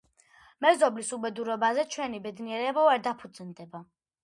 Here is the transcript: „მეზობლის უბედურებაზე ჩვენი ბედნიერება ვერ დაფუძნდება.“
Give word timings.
„მეზობლის 0.65 1.11
უბედურებაზე 1.17 1.85
ჩვენი 1.97 2.23
ბედნიერება 2.25 2.89
ვერ 2.91 3.07
დაფუძნდება.“ 3.11 3.87